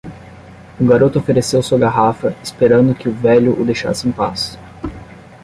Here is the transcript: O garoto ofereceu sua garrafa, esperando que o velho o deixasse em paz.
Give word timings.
O 0.79 0.83
garoto 0.87 1.19
ofereceu 1.19 1.61
sua 1.61 1.77
garrafa, 1.77 2.35
esperando 2.43 2.95
que 2.95 3.07
o 3.07 3.13
velho 3.13 3.51
o 3.51 3.63
deixasse 3.63 4.07
em 4.07 4.11
paz. 4.11 4.57